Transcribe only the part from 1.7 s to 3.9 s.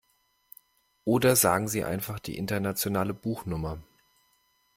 einfach die internationale Buchnummer.